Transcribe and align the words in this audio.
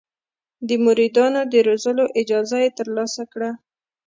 د 0.67 0.69
مریدانو 0.85 1.41
د 1.51 1.53
روزلو 1.67 2.05
اجازه 2.21 2.57
یې 2.63 2.69
ترلاسه 2.79 3.23
کړه. 3.31 3.51